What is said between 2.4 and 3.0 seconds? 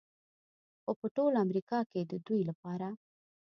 لپاره